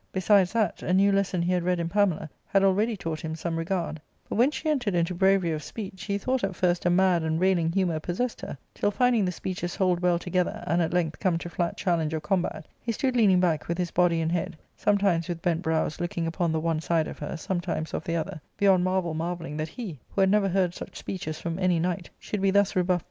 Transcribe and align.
Besides 0.11 0.51
that, 0.53 0.81
a 0.81 0.95
new 0.95 1.11
lesson 1.11 1.43
he 1.43 1.51
had 1.53 1.61
read 1.61 1.79
in 1.79 1.87
Pamela 1.87 2.27
had 2.47 2.63
already 2.63 2.97
taught 2.97 3.21
him 3.21 3.35
some 3.35 3.55
regard; 3.55 4.01
but 4.27 4.35
when 4.35 4.49
she 4.49 4.67
entered 4.67 4.95
into 4.95 5.13
bravery 5.13 5.51
of 5.51 5.61
speech, 5.61 6.05
he 6.05 6.17
thought 6.17 6.43
at 6.43 6.55
first 6.55 6.87
a 6.87 6.89
mad 6.89 7.21
and 7.21 7.39
railing 7.39 7.71
humour 7.71 7.99
pos 7.99 8.17
sessed 8.17 8.41
her, 8.41 8.57
till 8.73 8.89
finding 8.89 9.25
the 9.25 9.31
speeches 9.31 9.75
hold 9.75 9.99
well 9.99 10.17
together, 10.17 10.63
and 10.65 10.81
at 10.81 10.91
length 10.91 11.19
come 11.19 11.37
to 11.37 11.47
fiat 11.49 11.77
challenge 11.77 12.15
of 12.15 12.23
combat, 12.23 12.65
he 12.81 12.91
stood 12.91 13.15
leaning 13.15 13.39
back 13.39 13.67
with 13.67 13.77
his 13.77 13.91
body 13.91 14.21
and 14.21 14.31
head, 14.31 14.57
sometimes 14.75 15.27
with 15.27 15.39
bent 15.39 15.61
brows 15.61 15.99
looking 16.01 16.25
upon 16.25 16.51
the 16.51 16.59
one 16.59 16.79
side 16.79 17.07
of 17.07 17.19
her, 17.19 17.37
sometimes 17.37 17.93
of 17.93 18.03
the 18.03 18.15
other, 18.15 18.41
beyond 18.57 18.83
marvel 18.83 19.13
marvelling 19.13 19.55
that 19.55 19.67
he, 19.69 19.99
who 20.09 20.21
had 20.21 20.31
never 20.31 20.49
heard 20.49 20.73
such 20.73 20.97
speeches 20.97 21.39
from 21.39 21.59
any 21.59 21.79
knight, 21.79 22.09
should 22.17 22.41
be 22.41 22.49
thus 22.49 22.75
rebuffed 22.75 22.99